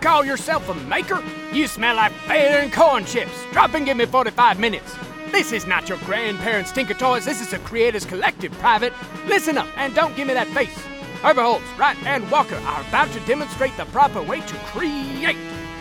[0.00, 1.22] call yourself a maker?
[1.52, 3.32] You smell like fair and corn chips.
[3.52, 4.94] Drop and give me 45 minutes.
[5.30, 7.24] This is not your grandparents' Tinker Toys.
[7.24, 8.92] This is a Creators Collective private.
[9.26, 10.76] Listen up and don't give me that face.
[11.22, 15.36] Overholtz, Wright, and Walker are about to demonstrate the proper way to create.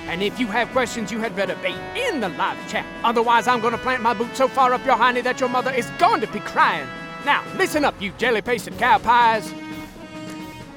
[0.08, 2.86] And if you have questions, you had better be in the live chat.
[3.04, 5.72] Otherwise, I'm going to plant my boot so far up your hiney that your mother
[5.72, 6.88] is going to be crying.
[7.26, 9.52] Now, listen up, you jelly-pasted cow pies.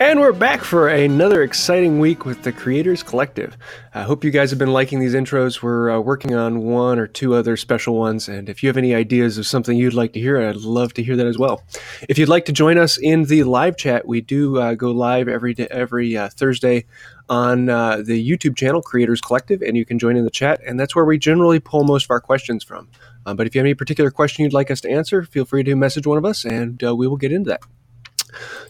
[0.05, 3.57] And we're back for another exciting week with the Creators Collective.
[3.95, 5.63] I hope you guys have been liking these intros.
[5.63, 8.97] We're uh, working on one or two other special ones, and if you have any
[8.97, 11.63] ideas of something you'd like to hear, I'd love to hear that as well.
[12.09, 15.29] If you'd like to join us in the live chat, we do uh, go live
[15.29, 16.85] every day, every uh, Thursday
[17.29, 20.81] on uh, the YouTube channel Creators Collective, and you can join in the chat, and
[20.81, 22.89] that's where we generally pull most of our questions from.
[23.25, 25.63] Uh, but if you have any particular question you'd like us to answer, feel free
[25.63, 27.61] to message one of us, and uh, we will get into that.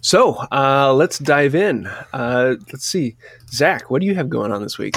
[0.01, 1.87] So uh, let's dive in.
[2.13, 3.17] Uh, let's see,
[3.51, 4.97] Zach, what do you have going on this week?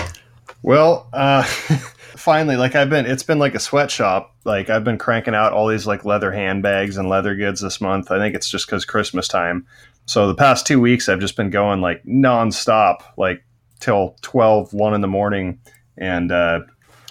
[0.62, 1.44] Well, uh,
[2.16, 4.36] finally, like I've been, it's been like a sweatshop.
[4.45, 8.12] Like I've been cranking out all these like leather handbags and leather goods this month.
[8.12, 9.66] I think it's just because Christmas time.
[10.08, 13.44] So the past two weeks, I've just been going like nonstop, like
[13.80, 15.59] till 12, 1 in the morning.
[15.97, 16.62] And uh,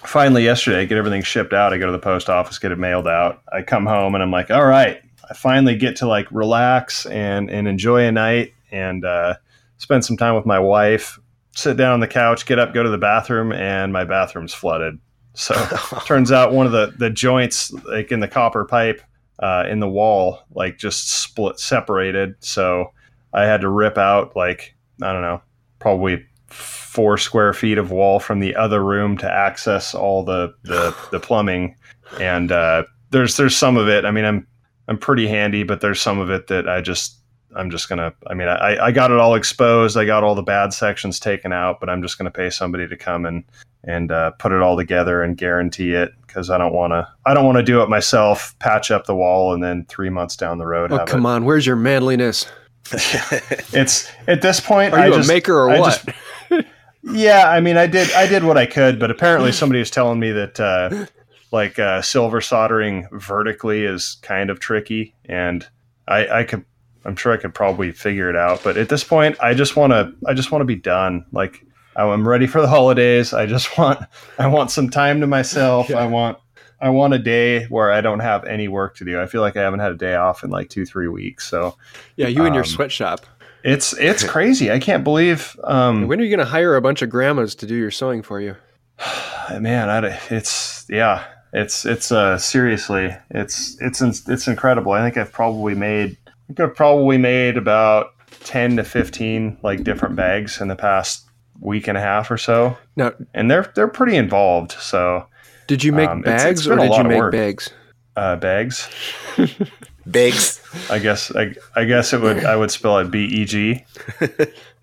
[0.02, 1.72] finally, yesterday, I get everything shipped out.
[1.72, 3.42] I go to the post office, get it mailed out.
[3.52, 7.50] I come home and I'm like, all right, I finally get to like relax and
[7.50, 9.34] and enjoy a night and uh,
[9.78, 11.18] spend some time with my wife.
[11.52, 14.98] Sit down on the couch, get up, go to the bathroom, and my bathroom's flooded.
[15.34, 15.54] So
[16.06, 19.00] turns out one of the the joints like in the copper pipe
[19.38, 22.34] uh, in the wall like just split separated.
[22.40, 22.92] So
[23.32, 25.42] I had to rip out like I don't know
[25.78, 30.96] probably four square feet of wall from the other room to access all the the,
[31.10, 31.76] the plumbing
[32.20, 34.04] and uh, there's there's some of it.
[34.04, 34.46] I mean, I'm
[34.88, 37.18] I'm pretty handy, but there's some of it that I just
[37.56, 38.12] I'm just gonna.
[38.26, 39.96] I mean, I, I got it all exposed.
[39.96, 42.96] I got all the bad sections taken out, but I'm just gonna pay somebody to
[42.96, 43.44] come and
[43.84, 47.08] and uh, put it all together and guarantee it because I don't want to.
[47.26, 48.58] I don't want to do it myself.
[48.58, 50.92] Patch up the wall and then three months down the road.
[50.92, 51.28] Oh come it.
[51.28, 52.46] on, where's your manliness?
[52.92, 54.92] it's at this point.
[54.92, 56.04] Are you I a maker or I what?
[56.50, 56.66] Just,
[57.02, 58.10] yeah, I mean, I did.
[58.12, 60.60] I did what I could, but apparently somebody was telling me that.
[60.60, 61.06] Uh,
[61.52, 65.66] like uh, silver soldering vertically is kind of tricky, and
[66.08, 66.64] I, I could,
[67.04, 68.62] I'm sure I could probably figure it out.
[68.62, 71.24] But at this point, I just want to, I just want to be done.
[71.32, 71.64] Like
[71.96, 73.32] I'm ready for the holidays.
[73.32, 74.00] I just want,
[74.38, 75.88] I want some time to myself.
[75.88, 75.98] Yeah.
[75.98, 76.38] I want,
[76.80, 79.20] I want a day where I don't have any work to do.
[79.20, 81.46] I feel like I haven't had a day off in like two, three weeks.
[81.48, 81.76] So
[82.16, 83.26] yeah, you um, and your sweatshop.
[83.62, 84.70] It's it's crazy.
[84.70, 85.58] I can't believe.
[85.64, 88.22] Um, when are you going to hire a bunch of grandmas to do your sewing
[88.22, 88.56] for you?
[89.58, 94.92] Man, I, it's yeah it's it's uh seriously it's it's it's incredible.
[94.92, 98.08] I think I've probably made I think I've probably made about
[98.40, 101.24] ten to fifteen like different bags in the past
[101.60, 102.76] week and a half or so.
[102.96, 104.72] Now, and they're they're pretty involved.
[104.72, 105.26] So,
[105.66, 107.70] did you make um, bags it's, it's or did you make bags?
[108.16, 108.88] Uh, bags.
[110.06, 110.60] bags.
[110.90, 113.84] I guess I, I guess it would I would spell it B E G.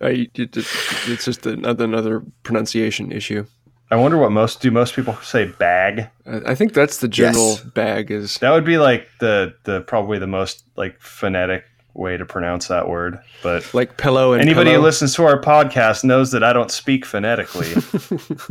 [0.03, 3.45] It's just another another pronunciation issue.
[3.91, 6.09] I wonder what most do most people say bag.
[6.25, 7.59] I think that's the general yes.
[7.61, 8.37] bag is.
[8.37, 12.87] That would be like the the probably the most like phonetic way to pronounce that
[12.87, 13.19] word.
[13.43, 14.79] But like pillow and anybody pillow.
[14.79, 17.73] who listens to our podcast knows that I don't speak phonetically.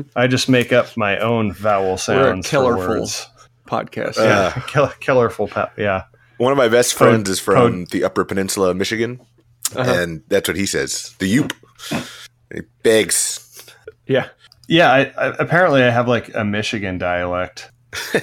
[0.14, 2.52] I just make up my own vowel sounds.
[2.52, 3.26] We're a killerful
[3.66, 4.18] podcast.
[4.18, 5.50] Uh, yeah, kill, killerful.
[5.50, 6.04] Pa- yeah.
[6.36, 9.20] One of my best friends is from the Upper Peninsula, of Michigan,
[9.74, 9.90] uh-huh.
[9.90, 11.14] and that's what he says.
[11.18, 11.52] The Yoop.
[12.52, 13.46] He begs.
[14.06, 14.28] Yeah.
[14.70, 17.72] Yeah, I, I, apparently I have like a Michigan dialect,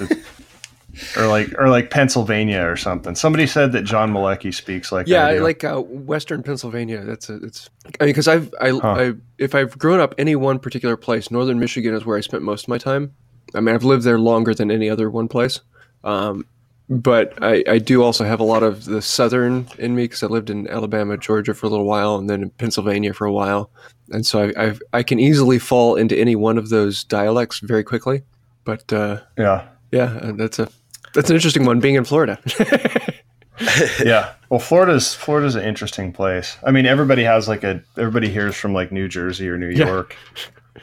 [1.18, 3.16] or like or like Pennsylvania or something.
[3.16, 7.04] Somebody said that John Malecki speaks like yeah, like uh, Western Pennsylvania.
[7.04, 7.70] That's a, it's
[8.00, 8.80] I mean because I've I, huh.
[8.82, 12.44] I if I've grown up any one particular place, Northern Michigan is where I spent
[12.44, 13.14] most of my time.
[13.54, 15.60] I mean, I've lived there longer than any other one place.
[16.06, 16.46] Um,
[16.90, 20.28] but I, I do also have a lot of the southern in me because I
[20.28, 23.70] lived in Alabama, Georgia for a little while, and then in Pennsylvania for a while,
[24.10, 27.84] and so I I've, i can easily fall into any one of those dialects very
[27.84, 28.24] quickly.
[28.64, 30.70] But uh, yeah, yeah, uh, that's a
[31.14, 31.80] that's an interesting one.
[31.80, 32.40] Being in Florida.
[34.04, 36.58] yeah, well, Florida's Florida's an interesting place.
[36.64, 40.16] I mean, everybody has like a everybody hears from like New Jersey or New York,
[40.36, 40.82] yeah.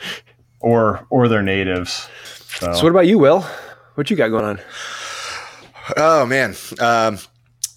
[0.60, 2.08] or or their natives.
[2.58, 2.74] So.
[2.74, 3.40] so, what about you, Will?
[3.94, 4.60] What you got going on?
[5.96, 6.54] Oh man.
[6.80, 7.18] Um,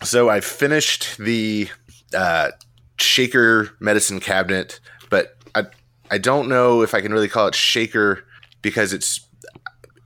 [0.04, 1.70] so I finished the
[2.14, 2.52] uh,
[2.98, 5.66] shaker medicine cabinet, but I
[6.10, 8.24] I don't know if I can really call it shaker
[8.62, 9.28] because it's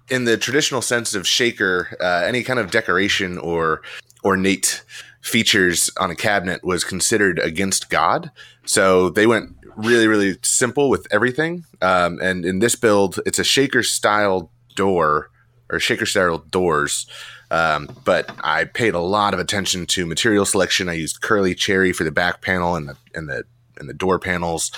[0.10, 1.96] in the traditional sense of shaker.
[2.00, 3.82] Uh, any kind of decoration or
[4.24, 4.84] ornate
[5.22, 8.32] features on a cabinet was considered against God.
[8.66, 11.66] So they went really, really simple with everything.
[11.82, 15.30] Um, and in this build, it's a shaker style door
[15.70, 17.06] or shaker style doors.
[17.52, 20.88] Um, but I paid a lot of attention to material selection.
[20.88, 23.44] I used curly cherry for the back panel and the and the
[23.78, 24.72] and the door panels,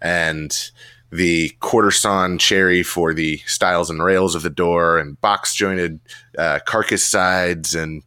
[0.00, 0.70] and
[1.10, 5.98] the quarter sawn cherry for the stiles and rails of the door, and box jointed
[6.38, 8.04] uh, carcass sides, and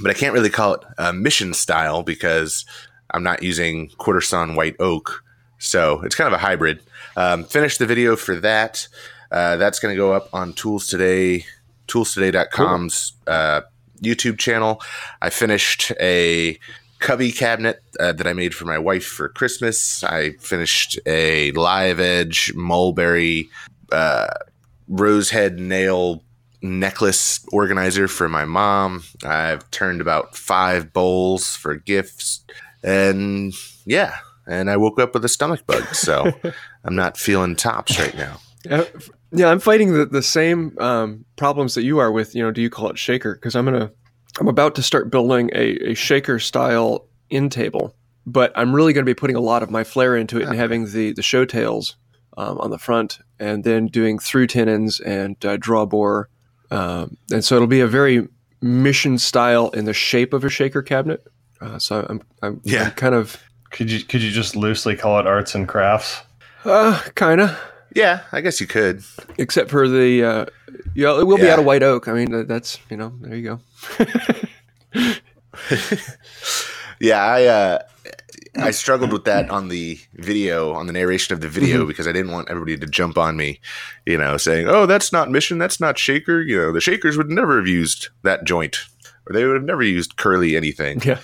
[0.00, 2.64] but I can't really call it a mission style because
[3.10, 5.24] I'm not using quarter sawn white oak,
[5.58, 6.80] so it's kind of a hybrid.
[7.16, 8.86] Um, finished the video for that.
[9.32, 11.46] Uh, that's going to go up on Tools Today,
[11.86, 13.62] toolstoday.com's uh,
[14.02, 14.80] YouTube channel.
[15.22, 16.58] I finished a
[16.98, 20.02] cubby cabinet uh, that I made for my wife for Christmas.
[20.02, 23.48] I finished a live edge mulberry
[23.92, 24.28] uh,
[24.90, 26.22] rosehead nail
[26.62, 29.04] necklace organizer for my mom.
[29.24, 32.44] I've turned about five bowls for gifts.
[32.82, 33.52] And
[33.84, 34.16] yeah,
[34.46, 35.94] and I woke up with a stomach bug.
[35.94, 36.32] So
[36.84, 38.40] I'm not feeling tops right now.
[38.68, 38.84] Uh,
[39.32, 42.60] yeah, I'm fighting the, the same um, problems that you are with, you know, do
[42.62, 43.34] you call it shaker?
[43.34, 43.92] Because I'm going to
[44.38, 47.94] I'm about to start building a, a shaker style in table,
[48.26, 50.54] but I'm really going to be putting a lot of my flair into it and
[50.54, 51.96] having the the show tails
[52.36, 56.28] um, on the front, and then doing through tenons and uh, draw bore,
[56.70, 58.28] um, and so it'll be a very
[58.60, 61.24] mission style in the shape of a shaker cabinet.
[61.60, 62.84] Uh, so I'm, I'm, Yeah.
[62.84, 66.20] I'm kind of Could you could you just loosely call it arts and crafts?
[66.64, 67.58] uh, kind of
[67.96, 69.02] Yeah, I guess you could.
[69.38, 70.46] except for the uh,
[70.94, 72.08] yeah, it will be out of white oak.
[72.08, 73.58] I mean, that's you know, there you
[74.94, 75.16] go.
[76.98, 77.78] Yeah, I uh,
[78.56, 81.88] I struggled with that on the video, on the narration of the video, Mm-hmm.
[81.88, 83.60] because I didn't want everybody to jump on me,
[84.06, 87.28] you know, saying, "Oh, that's not mission, that's not shaker." You know, the shakers would
[87.28, 88.78] never have used that joint,
[89.26, 91.02] or they would have never used curly anything.
[91.04, 91.18] Yeah.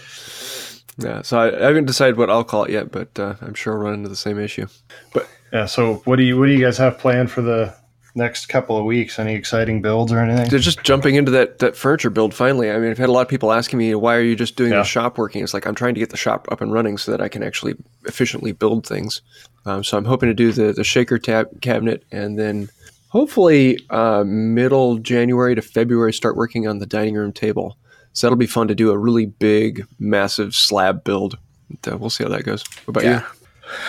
[0.98, 3.72] Yeah, so I, I haven't decided what I'll call it yet, but uh, I'm sure
[3.72, 4.66] I'll run into the same issue.
[5.14, 5.66] But Yeah.
[5.66, 7.74] So what do you what do you guys have planned for the
[8.14, 9.18] next couple of weeks?
[9.18, 10.48] Any exciting builds or anything?
[10.50, 12.70] they're just jumping into that, that furniture build finally.
[12.70, 14.72] I mean, I've had a lot of people asking me, why are you just doing
[14.72, 14.78] Yeah.
[14.78, 15.42] the shop working?
[15.42, 17.42] It's like I'm trying to get the shop up and running so that I can
[17.42, 17.74] actually
[18.06, 19.22] efficiently build things.
[19.64, 22.68] Um, so I'm hoping to do the, the shaker tab cabinet and then
[23.08, 27.76] hopefully uh, middle January to February start working on the dining room table.
[28.14, 31.38] So that'll be fun to do a really big, massive slab build.
[31.82, 32.62] But, uh, we'll see how that goes.
[32.84, 33.22] What about Yeah.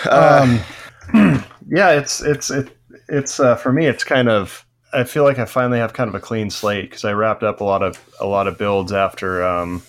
[0.04, 0.10] you?
[0.10, 0.60] Um,
[1.68, 2.76] yeah, it's it's it,
[3.08, 3.86] it's uh, for me.
[3.86, 4.64] It's kind of.
[4.92, 7.60] I feel like I finally have kind of a clean slate because I wrapped up
[7.60, 9.80] a lot of a lot of builds after um,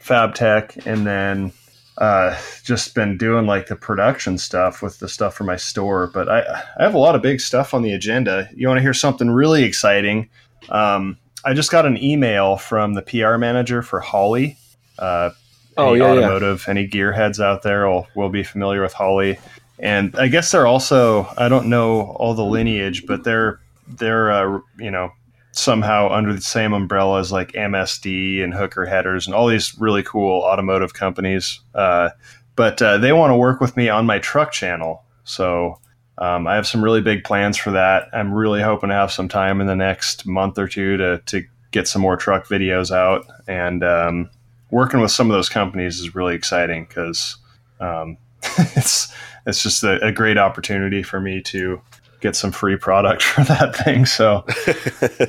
[0.00, 1.52] Fab Tech, and then
[1.98, 6.10] uh, just been doing like the production stuff with the stuff for my store.
[6.12, 6.40] But I
[6.78, 8.48] I have a lot of big stuff on the agenda.
[8.54, 10.28] You want to hear something really exciting?
[10.70, 14.56] Um, I just got an email from the PR manager for Holley.
[14.98, 15.30] Uh,
[15.78, 16.18] Oh, any yeah, yeah.
[16.24, 19.38] automotive, any gearheads out there will, will be familiar with Holley.
[19.80, 24.60] And I guess they're also I don't know all the lineage, but they're they're uh,
[24.78, 25.10] you know
[25.52, 30.02] somehow under the same umbrella as like MSD and Hooker Headers and all these really
[30.02, 31.60] cool automotive companies.
[31.74, 32.10] Uh,
[32.56, 35.78] but uh, they want to work with me on my truck channel, so
[36.18, 38.08] um, I have some really big plans for that.
[38.12, 41.44] I'm really hoping to have some time in the next month or two to to
[41.70, 43.84] get some more truck videos out and.
[43.84, 44.30] Um,
[44.70, 47.36] working with some of those companies is really exciting because
[47.80, 48.16] um,
[48.58, 49.12] it's
[49.48, 51.80] it's just a, a great opportunity for me to
[52.20, 54.06] get some free product for that thing.
[54.06, 54.44] So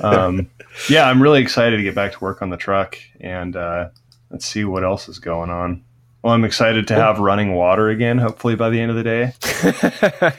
[0.02, 0.48] um,
[0.88, 3.88] yeah, I'm really excited to get back to work on the truck and uh,
[4.30, 5.82] let's see what else is going on.
[6.22, 8.18] Well, I'm excited to have running water again.
[8.18, 9.32] Hopefully by the end of the day.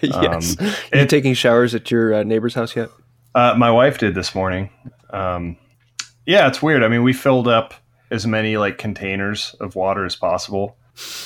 [0.08, 0.56] yes.
[0.60, 2.90] Um, Are you taking showers at your uh, neighbor's house yet?
[3.34, 4.70] Uh, my wife did this morning.
[5.10, 5.58] Um,
[6.28, 6.84] yeah, it's weird.
[6.84, 7.74] I mean, we filled up
[8.12, 10.78] as many like containers of water as possible,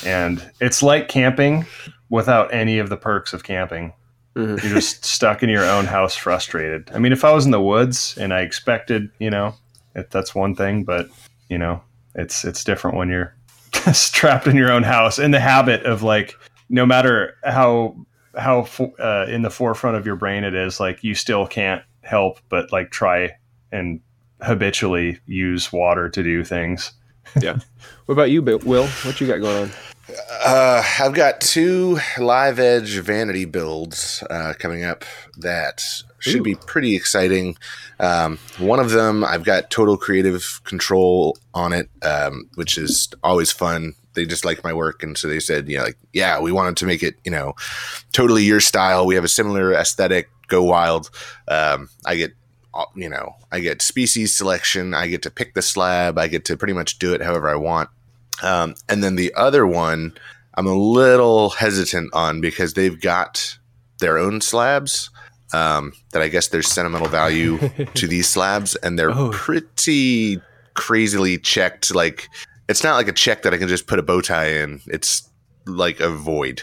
[0.06, 1.66] and it's like camping
[2.10, 3.92] without any of the perks of camping.
[4.36, 4.62] Mhm.
[4.62, 6.90] You're just stuck in your own house, frustrated.
[6.94, 9.54] I mean, if I was in the woods and I expected, you know,
[9.94, 11.08] it, that's one thing, but
[11.48, 11.82] you know,
[12.14, 13.34] it's it's different when you're
[14.12, 16.34] trapped in your own house in the habit of like,
[16.68, 17.96] no matter how
[18.36, 21.82] how fo- uh, in the forefront of your brain it is, like you still can't
[22.02, 23.30] help but like try
[23.72, 24.00] and
[24.42, 26.92] habitually use water to do things.
[27.40, 27.58] Yeah.
[28.06, 28.60] What about you, Bill?
[28.60, 28.86] Will?
[28.86, 29.70] What you got going on?
[30.30, 35.04] Uh, I've got two live edge vanity builds uh, coming up
[35.38, 35.82] that
[36.20, 36.44] should Ooh.
[36.44, 37.56] be pretty exciting.
[37.98, 43.50] Um, one of them, I've got total creative control on it, um, which is always
[43.50, 43.94] fun.
[44.14, 46.86] They just like my work, and so they said, "Yeah, like yeah, we wanted to
[46.86, 47.54] make it, you know,
[48.12, 49.06] totally your style.
[49.06, 50.30] We have a similar aesthetic.
[50.46, 51.10] Go wild."
[51.48, 52.32] Um, I get
[52.72, 54.94] uh, you know, I get species selection.
[54.94, 56.16] I get to pick the slab.
[56.16, 57.90] I get to pretty much do it however I want.
[58.42, 60.12] Um, and then the other one,
[60.54, 63.58] I'm a little hesitant on because they've got
[64.00, 65.10] their own slabs.
[65.52, 67.58] Um, that I guess there's sentimental value
[67.94, 69.30] to these slabs, and they're Oh.
[69.32, 70.40] pretty
[70.74, 71.94] crazily checked.
[71.94, 72.28] Like
[72.68, 74.80] it's not like a check that I can just put a bow tie in.
[74.88, 75.28] It's
[75.64, 76.62] like a void.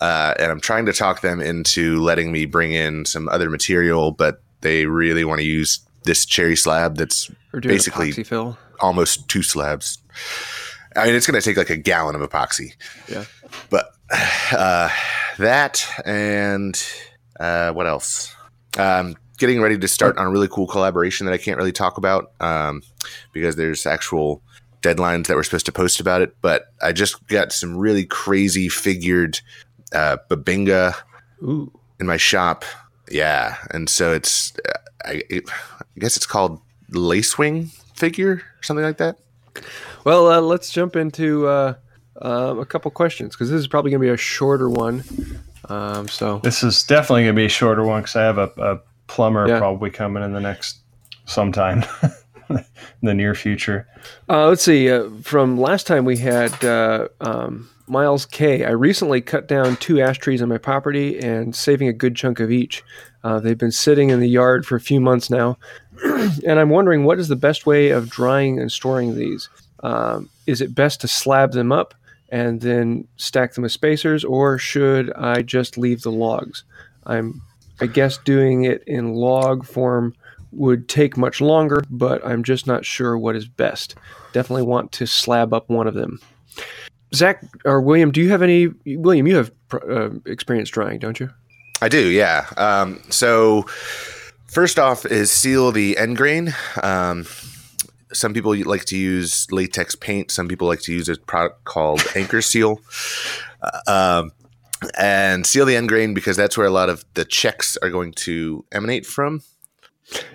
[0.00, 4.10] Uh, and I'm trying to talk them into letting me bring in some other material,
[4.10, 7.30] but they really want to use this cherry slab that's
[7.60, 8.12] Basically-
[8.80, 9.98] almost two slabs.
[10.96, 12.74] I mean, it's going to take like a gallon of epoxy.
[13.08, 13.24] Yeah.
[13.70, 13.92] But
[14.52, 14.88] uh,
[15.38, 16.80] that and
[17.38, 18.34] uh, what else?
[18.78, 21.98] Um, getting ready to start on a really cool collaboration that I can't really talk
[21.98, 22.82] about um,
[23.32, 24.42] because there's actual
[24.82, 26.36] deadlines that we're supposed to post about it.
[26.40, 29.40] But I just got some really crazy figured
[29.92, 30.94] uh, Bubinga
[31.42, 31.72] Ooh.
[32.00, 32.64] in my shop.
[33.10, 38.84] Yeah, and so it's uh, I, it, I guess it's called Lacewing figure or something
[38.84, 39.18] like that.
[40.04, 41.74] Well, uh, let's jump into uh,
[42.20, 45.04] um, a couple questions because this is probably going to be a shorter one.
[45.68, 48.50] Um, so This is definitely going to be a shorter one because I have a,
[48.58, 49.58] a plumber Yeah.
[49.58, 50.78] probably coming in the next
[51.24, 51.84] sometime
[52.50, 52.64] in
[53.02, 53.86] the near future.
[54.28, 54.90] Uh, let's see.
[54.90, 58.64] Uh, from last time we had uh, um, Miles K.
[58.64, 62.40] I recently cut down two ash trees on my property and saving a good chunk
[62.40, 62.82] of each.
[63.24, 65.56] Uh, they've been sitting in the yard for a few months now,
[66.46, 69.48] and I'm wondering what is the best way of drying and storing these.
[69.82, 71.94] Um, is it best to slab them up
[72.30, 76.64] and then stack them with spacers, or should I just leave the logs?
[77.04, 77.42] I'm,
[77.80, 80.14] I guess, doing it in log form
[80.52, 83.96] would take much longer, but I'm just not sure what is best.
[84.32, 86.20] Definitely want to slab up one of them.
[87.14, 88.68] Zach or William, do you have any?
[88.86, 91.30] William, you have uh, experience drying, don't you?
[91.82, 92.46] I do, yeah.
[92.56, 93.66] Um, so
[94.52, 96.54] first off is seal the end grain.
[96.82, 97.26] Um,
[98.12, 100.30] some people like to use latex paint.
[100.30, 102.78] Some people like to use a product called Anchor Seal.
[103.62, 104.32] Uh, um,
[104.98, 108.12] and seal the end grain because that's where a lot of the checks are going
[108.12, 109.42] to emanate from.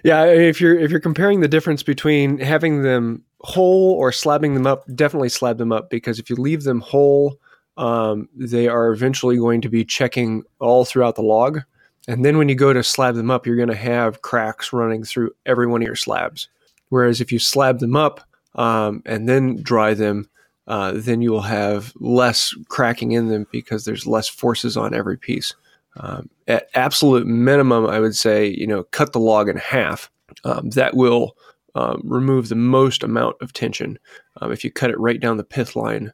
[0.03, 4.65] Yeah, if you're if you're comparing the difference between having them whole or slabbing them
[4.65, 7.39] up, definitely slab them up because if you leave them whole,
[7.75, 11.61] um, they are eventually going to be checking all throughout the log,
[12.07, 15.03] and then when you go to slab them up, you're going to have cracks running
[15.03, 16.47] through every one of your slabs.
[16.89, 18.21] Whereas if you slab them up
[18.55, 20.29] um, and then dry them,
[20.67, 25.17] uh, then you will have less cracking in them because there's less forces on every
[25.17, 25.53] piece.
[25.97, 30.09] Um, at absolute minimum, I would say, you know, cut the log in half.
[30.43, 31.35] Um, that will
[31.75, 33.97] um, remove the most amount of tension.
[34.41, 36.13] Um, if you cut it right down the pith line,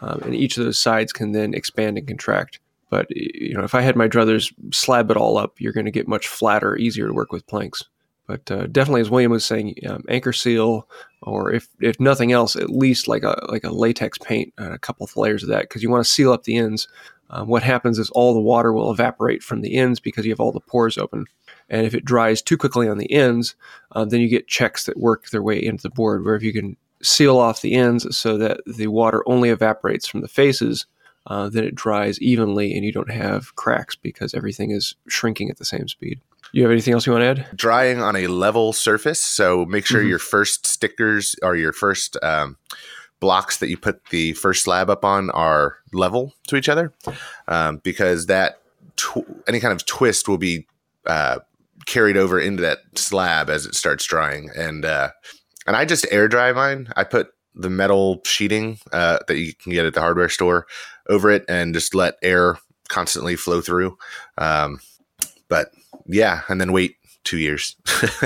[0.00, 2.60] um, and each of those sides can then expand and contract.
[2.90, 5.92] But you know, if I had my druthers slab it all up, you're going to
[5.92, 7.84] get much flatter, easier to work with planks.
[8.26, 10.86] But uh, definitely, as William was saying, um, anchor seal,
[11.22, 14.78] or if if nothing else, at least like a like a latex paint and a
[14.78, 16.88] couple of layers of that, because you want to seal up the ends.
[17.30, 20.40] Um, what happens is all the water will evaporate from the ends because you have
[20.40, 21.26] all the pores open.
[21.68, 23.54] And if it dries too quickly on the ends,
[23.92, 26.24] uh, then you get checks that work their way into the board.
[26.24, 30.20] Where if you can seal off the ends so that the water only evaporates from
[30.20, 30.86] the faces,
[31.28, 35.58] uh, then it dries evenly and you don't have cracks because everything is shrinking at
[35.58, 36.20] the same speed.
[36.52, 37.56] You have anything else you want to add?
[37.56, 39.20] Drying on a level surface.
[39.20, 40.08] So make sure Mhm.
[40.08, 42.56] your first stickers or your first um,
[43.20, 46.92] blocks that you put the first slab up on are level to each other
[47.48, 48.60] um, because that
[48.96, 50.66] tw- any kind of twist will be
[51.06, 51.38] uh,
[51.84, 55.10] carried over into that slab as it starts drying and uh,
[55.66, 56.88] and I just air dry mine.
[56.96, 60.66] I put the metal sheeting uh, that you can get at the hardware store
[61.08, 63.96] over it and just let air constantly flow through.
[64.38, 64.78] Um,
[65.48, 65.70] but
[66.06, 67.76] yeah, and then wait two years.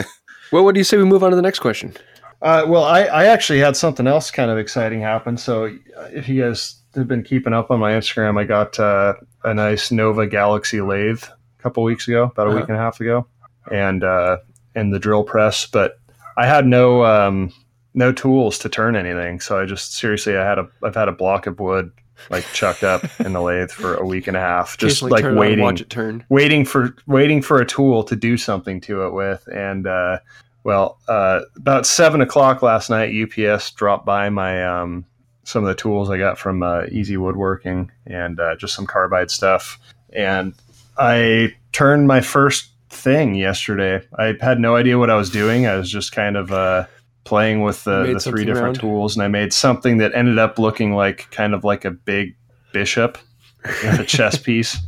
[0.53, 1.95] Well, what do you say we move on to the next question?
[2.43, 5.39] Uh, well, I, I actually had something else kind of exciting happen.
[5.39, 5.65] So,
[5.97, 9.55] uh, if you guys have been keeping up on my Instagram, I got uh, a
[9.55, 12.59] nice Nova Galaxi lathe a couple weeks ago, about a Uh-huh.
[12.61, 13.27] week and a half ago,
[13.71, 14.37] and uh,
[14.75, 15.65] and the drill press.
[15.65, 15.97] But
[16.37, 17.51] I had no um,
[17.95, 21.13] no tools to turn anything, so I just seriously I had a I've had a
[21.13, 21.93] block of wood
[22.31, 25.25] like chucked up in the lathe for a week and a half, just like turn
[25.25, 26.25] it on and waiting watch it turn.
[26.29, 29.47] waiting for waiting for a tool to do something to it with.
[29.53, 30.19] And uh,
[30.65, 35.05] well uh, about seven o'clock last night ups dropped by my um,
[35.45, 39.31] some of the tools i got from uh, easy woodworking and uh, just some carbide
[39.31, 39.79] stuff.
[40.13, 40.55] And
[40.99, 44.07] i turned my first thing yesterday.
[44.19, 45.67] I had no idea what i was doing.
[45.67, 46.87] I was just kind of uh,
[47.25, 48.81] playing with the, the three different round?
[48.81, 52.35] tools and i made something that ended up looking like kind of like a big
[52.73, 53.19] bishop
[53.65, 54.79] with a chess piece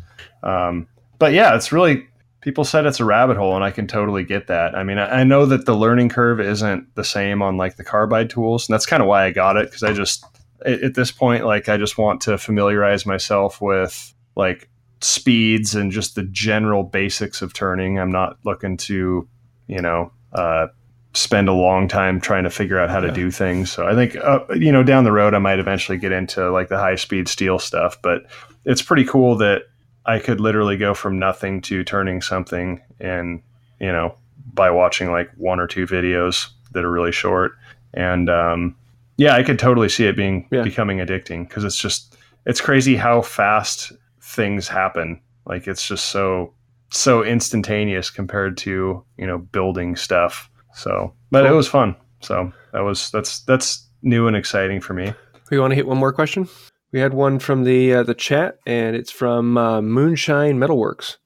[0.44, 0.86] um,
[1.18, 2.06] but yeah, it's really
[2.42, 4.76] people said it's a rabbit hole, and I can totally get that.
[4.76, 7.84] I mean, I, I know that the learning curve isn't the same on like the
[7.84, 10.24] carbide tools, and that's kind of why I got it because I just
[10.64, 14.68] at, at this point, like I just want to familiarize myself with like
[15.00, 17.98] speeds and just the general basics of turning.
[17.98, 19.26] I'm not looking to,
[19.66, 20.66] you know, uh,
[21.14, 23.70] spend a long time trying to figure out how to do things.
[23.70, 26.68] So I think, uh, you know, down the road, I might eventually get into like
[26.68, 27.96] the high speed steel stuff.
[28.02, 28.26] But
[28.64, 29.62] it's pretty cool that
[30.06, 33.42] I could literally go from nothing to turning something and
[33.80, 34.14] you know,
[34.52, 37.52] by watching like one or two videos that are really short.
[37.92, 38.76] And um,
[39.16, 40.62] yeah, I could totally see it being Yeah.
[40.62, 42.16] becoming addicting because it's just
[42.46, 45.20] it's crazy how fast things happen.
[45.46, 46.52] Like it's just so
[46.90, 50.50] so instantaneous compared to you know building stuff.
[50.74, 51.96] So, but it was fun.
[52.20, 55.14] So that was that's that's new and exciting for me.
[55.50, 56.48] We want to hit one more question.
[56.92, 61.16] We had one from the uh, the chat, and it's from uh, Moonshine Metalworks.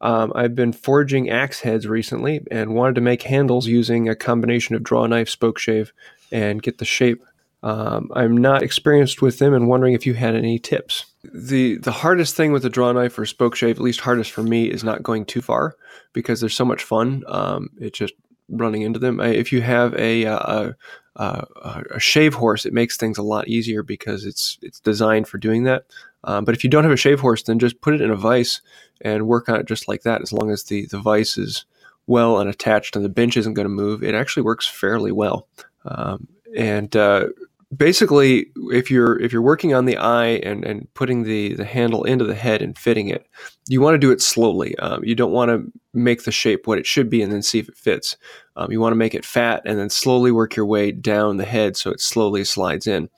[0.00, 4.74] Um, I've been forging axe heads recently, and wanted to make handles using a combination
[4.74, 5.92] of draw knife, spoke shave,
[6.30, 7.24] and get the shape.
[7.62, 11.06] Um, I'm not experienced with them, and wondering if you had any tips.
[11.22, 14.42] the The hardest thing with the draw knife or spoke shave, at least hardest for
[14.42, 15.74] me, is not going too far
[16.12, 17.22] because they're so much fun.
[17.26, 18.14] Um, it's just
[18.48, 19.20] running into them.
[19.20, 20.74] If you have a, uh, a
[21.16, 21.44] uh,
[21.92, 25.64] a shave horse, it makes things a lot easier because it's it's designed for doing
[25.64, 25.84] that.
[26.24, 28.16] Um, but if you don't have a shave horse, then just put it in a
[28.16, 28.60] vise
[29.00, 30.22] and work on it just like that.
[30.22, 31.64] As long as the the vise is
[32.06, 35.46] well and attached and the bench isn't going to move, it actually works fairly well.
[35.84, 37.26] Um, and uh,
[37.76, 42.04] basically, if you're if you're working on the eye and and putting the the handle
[42.04, 43.26] into the head and fitting it,
[43.68, 44.76] you want to do it slowly.
[44.78, 47.58] Um, you don't want to make the shape what it should be and then see
[47.58, 48.16] if it fits.
[48.56, 51.44] Um, you want to make it fat and then slowly work your way down the
[51.44, 53.08] head so it slowly slides in.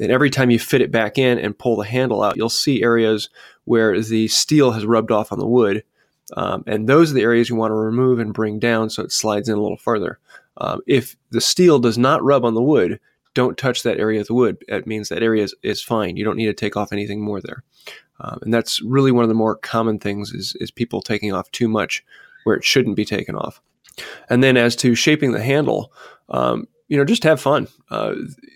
[0.00, 2.82] And every time you fit it back in and pull the handle out, you'll see
[2.82, 3.28] areas
[3.64, 5.84] where the steel has rubbed off on the wood.
[6.36, 9.12] Um, and those are the areas you want to remove and bring down so it
[9.12, 10.18] slides in a little further.
[10.58, 13.00] Um, if the steel does not rub on the wood,
[13.34, 14.62] don't touch that area of the wood.
[14.68, 16.16] That means that area is, is fine.
[16.16, 17.62] You don't need to take off anything more there.
[18.20, 21.50] Um, and that's really one of the more common things is, is people taking off
[21.52, 22.04] too much
[22.44, 23.60] where it shouldn't be taken off.
[24.28, 25.92] And then as to shaping the handle,
[26.28, 27.68] um, you know, just have fun.
[27.90, 28.14] Uh,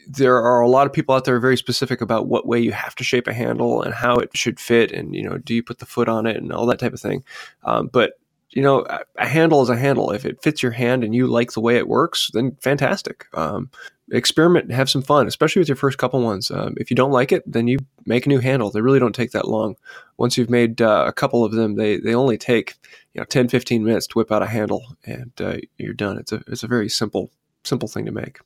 [0.09, 2.95] there are a lot of people out there very specific about what way you have
[2.97, 5.79] to shape a handle and how it should fit, and you know, do you put
[5.79, 7.25] the foot on it and all that type of thing.
[7.65, 8.15] Um, but
[8.51, 10.11] you know, a handle is a handle.
[10.11, 13.27] If it fits your hand and you like the way it works, then fantastic.
[13.35, 13.71] Um,
[14.17, 16.51] experiment have some fun, especially with your first couple ones.
[16.51, 18.71] Um, if you don't like it, then you make a new handle.
[18.71, 19.77] They really don't take that long.
[20.19, 22.75] Once you've made uh, a couple of them, they, they only take
[23.15, 26.19] you know 10, 15 minutes to whip out a handle and uh, you're done.
[26.19, 27.31] It's a it's a very simple
[27.65, 28.39] simple thing to make.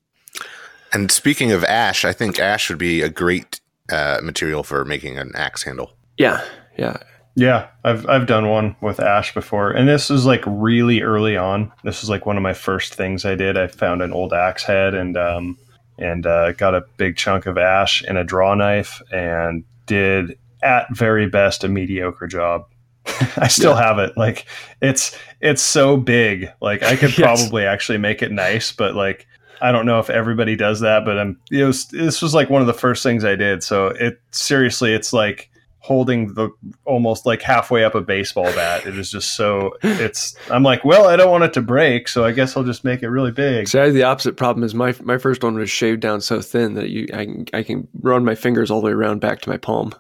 [0.93, 5.19] And speaking of ash, I think ash would be a great uh, material for making
[5.19, 5.93] an axe handle.
[6.17, 6.45] Yeah,
[6.79, 6.99] yeah.
[7.39, 11.71] Yeah, I've I've done one with ash before, and this was like really early on.
[11.85, 13.59] This was like one of my first things I did.
[13.59, 15.59] I found an old axe head and um,
[15.99, 20.87] and uh, got a big chunk of ash and a draw knife, and did at
[20.97, 22.65] very best a mediocre job.
[23.37, 23.83] I still Yeah.
[23.83, 24.17] have it.
[24.17, 24.47] Like
[24.81, 26.51] it's it's so big.
[26.63, 27.39] Like I could Yes.
[27.41, 29.27] probably actually make it nice, but like
[29.61, 31.05] I don't know if everybody does that.
[31.05, 33.63] But I'm it was this was like one of the first things I did.
[33.63, 35.51] So it seriously, it's like
[35.87, 36.51] holding the
[36.85, 38.85] almost like halfway up a baseball bat.
[38.87, 42.25] It is just so it's I'm like, well, I don't want it to break, so
[42.25, 43.69] I guess I'll just make it really big.
[43.69, 44.65] So I had the opposite problem.
[44.65, 47.63] Is my my first one was shaved down so thin that you I can, I
[47.63, 49.93] can run my fingers all the way around back to my palm.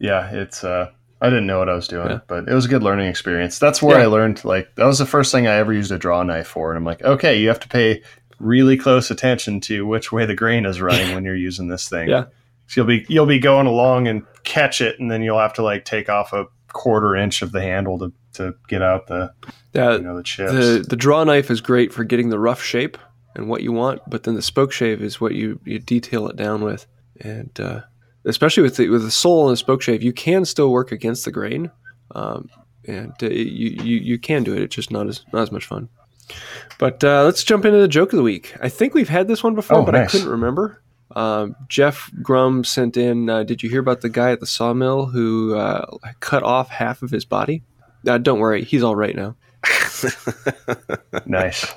[0.00, 0.90] Yeah, it's uh
[1.20, 2.20] I didn't know what I was doing, Yeah.
[2.26, 3.58] but it was a good learning experience.
[3.58, 4.04] That's where Yeah.
[4.04, 6.70] I learned like that was the first thing I ever used a draw knife for
[6.70, 8.02] and I'm like, okay, you have to pay
[8.40, 12.08] really close attention to which way the grain is running when you're using this thing.
[12.08, 12.24] Yeah.
[12.66, 15.62] So you'll be you'll be going along and catch it and then you'll have to
[15.62, 19.32] like take off a quarter inch of the handle to, to get out the
[19.74, 20.52] Yeah, you know the chips.
[20.52, 22.96] the the draw knife is great for getting the rough shape
[23.34, 26.36] and what you want, but then the spoke shave is what you you detail it
[26.36, 26.86] down with,
[27.20, 27.80] and uh,
[28.24, 31.24] especially with the with the sole and the spoke shave, you can still work against
[31.24, 31.70] the grain,
[32.14, 32.48] um,
[32.86, 34.62] and uh, you, you you can do it.
[34.62, 35.88] It's just not as not as much fun.
[36.78, 38.54] But uh, let's jump into the joke of the week.
[38.60, 40.82] I think we've had this one before, Oh, but I couldn't remember.
[41.16, 43.28] Um, Jeff Grum sent in.
[43.28, 45.86] Uh, did you hear about the guy at the sawmill who uh,
[46.20, 47.62] cut off half of his body?
[48.06, 49.36] Uh, don't worry, he's all right now.
[51.26, 51.72] nice.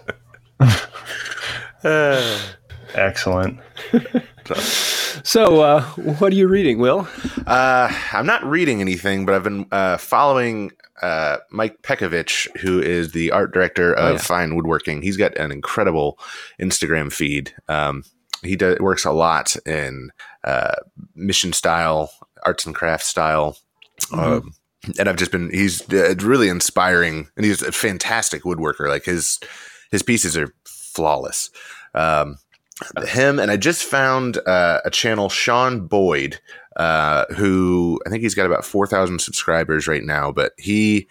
[2.93, 3.59] Excellent.
[5.23, 7.07] So, uh, what are you reading, Will?
[7.45, 10.71] Uh, I'm not reading anything, but I've been uh, following
[11.01, 14.17] uh, Mike Pekovich, who is the art director of Oh, yeah.
[14.17, 15.01] Fine Woodworking.
[15.01, 16.19] He's got an incredible
[16.59, 17.53] Instagram feed.
[17.67, 18.03] Um,
[18.45, 20.11] he does, works a lot in
[20.43, 20.75] uh,
[21.15, 22.11] mission style,
[22.43, 23.57] arts and crafts style.
[24.11, 24.53] Um,
[24.99, 28.87] and I've just been, he's uh, really inspiring and he's a fantastic woodworker.
[28.87, 29.39] Like his,
[29.91, 31.49] his pieces are flawless.
[31.93, 32.37] Um,
[33.07, 36.39] him, and I just found uh, a channel, Sean Boyd,
[36.75, 41.07] uh, who I think he's got about four thousand subscribers right now, but he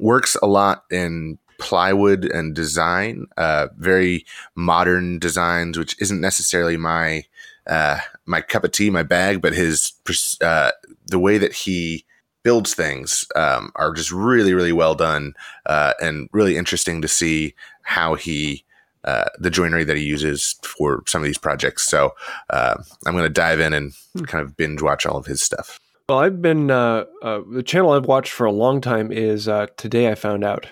[0.00, 7.24] works a lot in plywood and design, uh, very modern designs, which isn't necessarily my
[7.66, 9.94] uh, my cup of tea, my bag, but his
[10.42, 10.70] uh,
[11.06, 12.04] the way that he
[12.42, 15.32] builds things um, are just really, really well done
[15.64, 18.62] uh, and really interesting to see how he
[19.04, 21.84] uh, the joinery that he uses for some of these projects.
[21.84, 22.14] So
[22.50, 22.74] uh,
[23.06, 24.24] I'm going to dive in and hmm.
[24.24, 25.80] kind of binge watch all of his stuff.
[26.08, 29.68] Well, I've been uh, uh, the channel I've watched for a long time is uh,
[29.78, 30.66] Today I Found Out.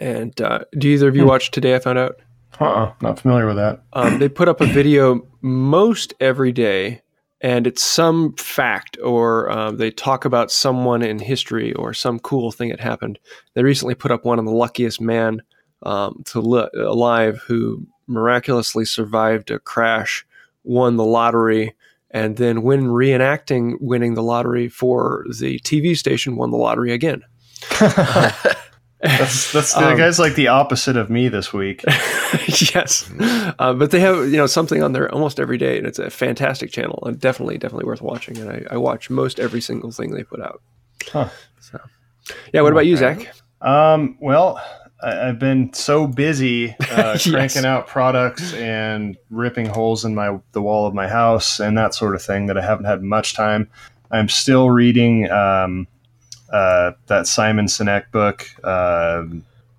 [0.00, 1.28] And do either of you hmm.
[1.28, 2.20] watch Today I Found Out?
[2.60, 3.82] Uh-uh, not familiar with that.
[3.92, 7.00] Um, they put up a video most every day
[7.40, 12.52] and it's some fact or um, they talk about someone in history or some cool
[12.52, 13.18] thing that happened.
[13.54, 15.40] They recently put up one on the luckiest man
[15.82, 20.26] um, to li- alive who miraculously survived a crash,
[20.64, 21.74] won the lottery,
[22.10, 27.22] and then when reenacting winning the lottery for the TV station, won the lottery again.
[29.02, 31.82] that's that's the um, guy's like the opposite of me this week.
[32.46, 33.10] yes,
[33.58, 36.10] uh, but they have you know something on there almost every day, and it's a
[36.10, 38.38] fantastic channel and definitely definitely worth watching.
[38.38, 40.62] And I, I watch most every single thing they put out.
[41.08, 41.28] Huh.
[41.60, 41.80] So,
[42.52, 42.60] yeah.
[42.60, 43.26] What about you, Zach?
[43.62, 44.62] Um, well,
[45.02, 47.30] I, have been so busy uh, yes.
[47.30, 51.94] cranking out products and ripping holes in my the wall of my house and that
[51.94, 53.70] sort of thing that I haven't had much time.
[54.10, 55.30] I'm still reading.
[55.30, 55.86] Um,
[56.50, 59.24] uh, that Simon Sinek book, uh,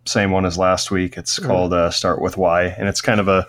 [0.06, 1.18] same one as last week.
[1.18, 1.46] It's mm.
[1.46, 3.48] called uh, Start with Why, and it's kind of a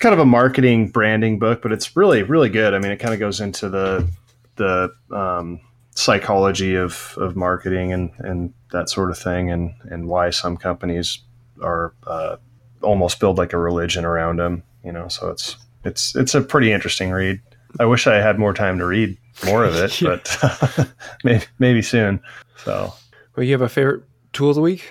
[0.00, 2.74] kind of a marketing branding book, but it's really really good.
[2.74, 4.08] I mean, it kind of goes into the
[4.56, 5.60] the um,
[5.94, 11.20] psychology of, of marketing and, and that sort of thing, and and why some companies
[11.62, 12.36] are uh,
[12.82, 14.62] almost build like a religion around them.
[14.84, 17.40] You know, so it's it's it's a pretty interesting read.
[17.78, 20.18] I wish I had more time to read more of it, yeah.
[20.24, 20.88] but
[21.24, 22.20] maybe maybe soon.
[22.64, 22.92] So,
[23.34, 24.90] well, you have a favorite tool of the week?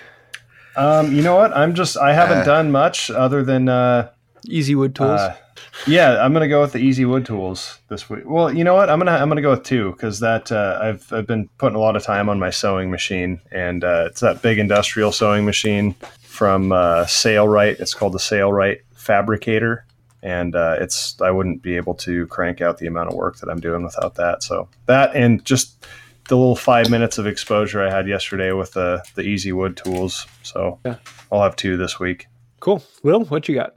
[0.76, 1.56] Um, you know what?
[1.56, 4.10] I'm just I haven't uh, done much other than uh,
[4.46, 5.20] easy wood tools.
[5.20, 5.36] Uh,
[5.86, 8.24] yeah, I'm gonna go with the easy wood tools this week.
[8.26, 8.90] Well, you know what?
[8.90, 11.80] I'm gonna I'm gonna go with two because that uh, I've I've been putting a
[11.80, 15.94] lot of time on my sewing machine, and uh, it's that big industrial sewing machine
[16.22, 17.80] from uh, Sailrite.
[17.80, 19.84] It's called the Sailrite Fabricator,
[20.26, 23.48] and uh, it's I wouldn't be able to crank out the amount of work that
[23.48, 24.42] I'm doing without that.
[24.42, 25.86] So that and just
[26.28, 30.26] the little five minutes of exposure I had yesterday with the the easy wood tools.
[30.42, 30.96] So yeah.
[31.30, 32.26] I'll have two this week.
[32.58, 32.82] Cool.
[33.04, 33.76] Will, what you got?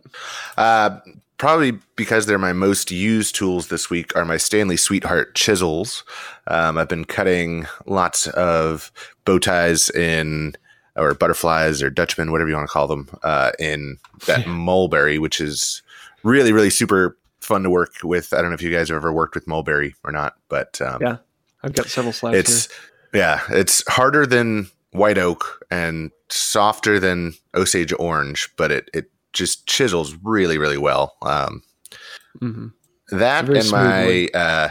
[0.58, 1.00] Uh,
[1.38, 6.04] probably because they're my most used tools this week are my Stanley Sweetheart chisels.
[6.48, 8.92] Um, I've been cutting lots of
[9.24, 10.56] bow ties in
[10.96, 15.40] or butterflies or Dutchmen, whatever you want to call them, uh, in that mulberry, which
[15.40, 15.84] is
[16.24, 18.34] really, really super fun to work with.
[18.34, 21.02] I don't know if you guys have ever worked with mulberry or not, but um,
[21.02, 21.18] yeah,
[21.64, 22.38] I've got several slides.
[22.38, 22.72] It's
[23.12, 23.22] here.
[23.22, 29.68] yeah, it's harder than white oak and softer than Osage orange, but it it just
[29.68, 31.16] chisels really really well.
[31.22, 31.64] Um,
[32.40, 32.68] mm-hmm.
[33.12, 34.70] That and my uh,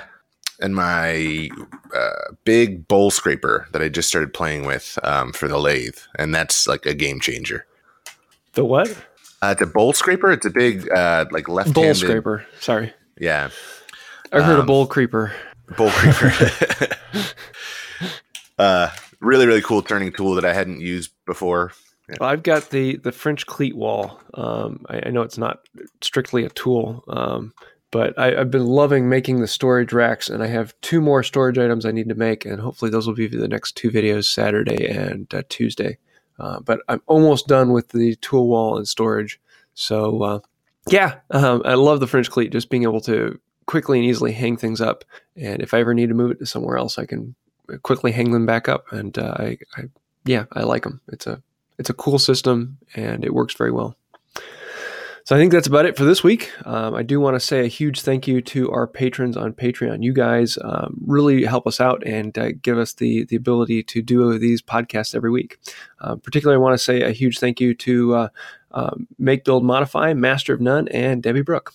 [0.60, 1.48] and my
[1.94, 6.34] uh, big bowl scraper that I just started playing with um, for the lathe, and
[6.34, 7.66] that's like a game changer.
[8.52, 8.96] The what?
[9.40, 10.32] Uh, it's a bowl scraper.
[10.32, 12.46] It's a big uh, like left bowl scraper.
[12.60, 12.92] Sorry.
[13.20, 13.50] Yeah.
[14.32, 15.32] I heard um, a bowl creeper.
[15.76, 16.32] Bowl creeper.
[18.58, 21.72] uh, really, really cool turning tool that I hadn't used before.
[22.08, 22.16] Yeah.
[22.20, 24.20] Well, I've got the the French cleat wall.
[24.34, 25.60] Um, I, I, know it's not
[26.00, 27.52] strictly a tool, um,
[27.90, 31.58] but I, have been loving making the storage racks, and I have two more storage
[31.58, 34.88] items I need to make, and hopefully those will be the next two videos, Saturday
[34.88, 35.98] and uh, Tuesday.
[36.38, 39.40] Uh, but I'm almost done with the tool wall and storage.
[39.74, 40.40] So uh,
[40.88, 44.56] yeah, um, I love the French cleat, just being able to quickly and easily hang
[44.56, 45.04] things up.
[45.36, 47.34] And if I ever need to move it to somewhere else, I can
[47.82, 48.90] quickly hang them back up.
[48.92, 49.82] And uh, I, I,
[50.24, 51.00] yeah, I like them.
[51.08, 51.42] It's a
[51.78, 53.96] it's a cool system and it works very well.
[55.28, 56.50] So I think that's about it for this week.
[56.64, 60.02] Um, I do want to say a huge thank you to our patrons on Patreon.
[60.02, 64.00] You guys um, really help us out and uh, give us the the ability to
[64.00, 65.58] do these podcasts every week.
[66.00, 68.28] Uh, particularly, I want to say a huge thank you to uh,
[68.70, 71.74] um, Make Build Modify, Master of None, and Debbie Brooke.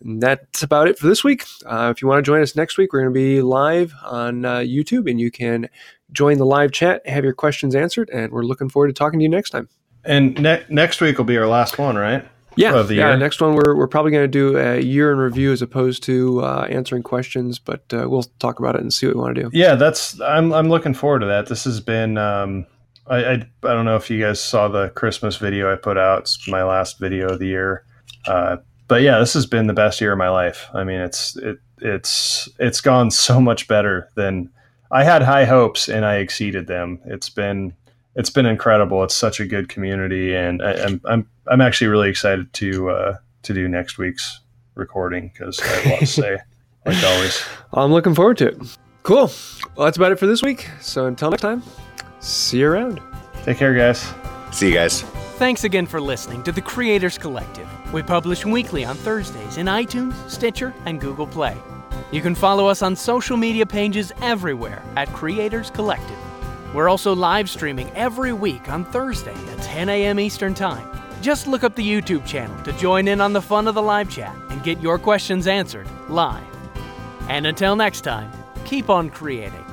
[0.00, 1.44] And that's about it for this week.
[1.64, 4.44] Uh, if you want to join us next week, we're going to be live on
[4.44, 5.68] uh, YouTube, and you can
[6.10, 9.22] join the live chat, have your questions answered, and we're looking forward to talking to
[9.22, 9.68] you next time.
[10.04, 12.26] And ne- next week will be our last one, right?
[12.60, 13.08] Yeah, yeah.
[13.08, 13.16] Year.
[13.16, 16.40] Next one, we're, we're probably going to do a year in review as opposed to
[16.42, 19.42] uh, answering questions, but uh, we'll talk about it and see what we want to
[19.42, 19.50] do.
[19.52, 21.46] Yeah, that's I'm I'm looking forward to that.
[21.46, 22.66] This has been um,
[23.06, 26.20] I, I, I don't know if you guys saw the Christmas video I put out.
[26.20, 27.84] It's my last video of the year.
[28.26, 30.68] Uh, but yeah, this has been the best year of my life.
[30.74, 34.50] I mean, it's it it's it's gone so much better than
[34.92, 37.00] I had high hopes and I exceeded them.
[37.04, 37.74] It's been
[38.20, 39.02] it's been incredible.
[39.02, 43.16] It's such a good community, and I, am I'm I'm actually really excited to uh,
[43.44, 44.40] to do next week's
[44.74, 46.38] recording because I have a lot to say,
[46.86, 47.42] like always.
[47.72, 48.78] I'm looking forward to it.
[49.04, 49.30] Cool.
[49.74, 50.68] Well, that's about it for this week.
[50.82, 51.62] So until next time,
[52.20, 53.00] see you around.
[53.44, 54.06] Take care, guys.
[54.52, 55.00] See you guys.
[55.40, 57.66] Thanks again for listening to the Creators Collective.
[57.94, 61.56] We publish weekly on Thursdays in iTunes, Stitcher, and Google Play.
[62.12, 66.18] You can follow us on social media pages everywhere at Creators Collective.
[66.74, 70.20] We're also live streaming every week on Thursday at 10 a.m.
[70.20, 70.86] Eastern Time.
[71.20, 74.08] Just look up the YouTube channel to join in on the fun of the live
[74.08, 76.44] chat and get your questions answered live.
[77.28, 78.30] And until next time,
[78.64, 79.69] keep on creating.